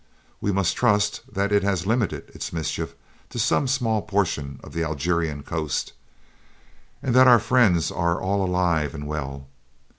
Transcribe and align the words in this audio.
We 0.41 0.51
must 0.51 0.75
trust 0.75 1.21
that 1.31 1.51
it 1.51 1.61
has 1.61 1.85
limited 1.85 2.31
its 2.33 2.51
mischief 2.51 2.95
to 3.29 3.37
some 3.37 3.67
small 3.67 4.01
portion 4.01 4.59
of 4.63 4.73
the 4.73 4.83
Algerian 4.83 5.43
coast, 5.43 5.93
and 7.03 7.13
that 7.13 7.27
our 7.27 7.37
friends 7.39 7.91
are 7.91 8.19
all 8.19 8.43
alive 8.43 8.95
and 8.95 9.05
well. 9.05 9.45